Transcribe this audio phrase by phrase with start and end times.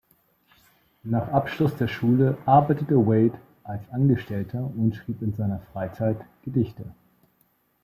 [1.03, 6.85] Nach Abschluss der Schule arbeitete Waite als Angestellter und schrieb in seiner Freizeit Gedichte.